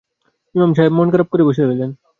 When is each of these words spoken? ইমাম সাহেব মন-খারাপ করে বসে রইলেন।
ইমাম 0.55 0.71
সাহেব 0.73 0.93
মন-খারাপ 0.97 1.27
করে 1.31 1.43
বসে 1.47 1.63
রইলেন। 1.63 1.91